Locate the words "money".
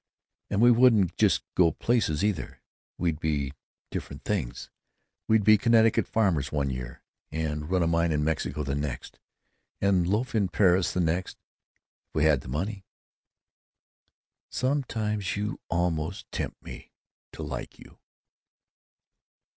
12.47-12.83